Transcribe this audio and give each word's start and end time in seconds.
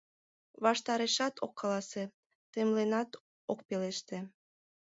Ваштарешат 0.63 1.35
ок 1.45 1.53
каласе, 1.59 2.03
темленат 2.51 3.09
ок 3.51 3.59
пелеште. 3.67 4.17